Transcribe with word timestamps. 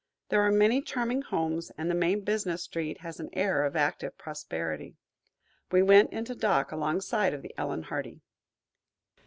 There 0.29 0.41
are 0.41 0.51
many 0.51 0.81
charming 0.81 1.21
homes 1.21 1.71
and 1.77 1.87
the 1.87 1.93
main 1.93 2.21
business 2.21 2.63
street 2.63 3.01
has 3.01 3.19
an 3.19 3.29
air 3.33 3.63
of 3.63 3.75
active 3.75 4.17
prosperity. 4.17 4.95
We 5.71 5.83
went 5.83 6.11
into 6.11 6.33
dock 6.33 6.71
alongside 6.71 7.35
of 7.35 7.43
the 7.43 7.53
"Ellen 7.55 7.83
Hardy." 7.83 8.21